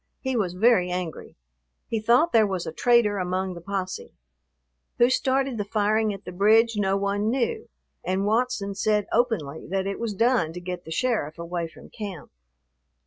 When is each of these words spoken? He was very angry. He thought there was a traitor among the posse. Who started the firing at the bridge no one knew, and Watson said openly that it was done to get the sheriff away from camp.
He 0.19 0.35
was 0.35 0.53
very 0.55 0.89
angry. 0.89 1.37
He 1.87 1.99
thought 1.99 2.31
there 2.33 2.47
was 2.47 2.65
a 2.65 2.71
traitor 2.71 3.19
among 3.19 3.53
the 3.53 3.61
posse. 3.61 4.15
Who 4.97 5.11
started 5.11 5.59
the 5.59 5.63
firing 5.63 6.11
at 6.11 6.25
the 6.25 6.31
bridge 6.31 6.75
no 6.75 6.97
one 6.97 7.29
knew, 7.29 7.69
and 8.03 8.25
Watson 8.25 8.73
said 8.73 9.05
openly 9.13 9.67
that 9.69 9.85
it 9.85 9.99
was 9.99 10.15
done 10.15 10.53
to 10.53 10.59
get 10.59 10.85
the 10.85 10.91
sheriff 10.91 11.37
away 11.37 11.67
from 11.67 11.91
camp. 11.91 12.31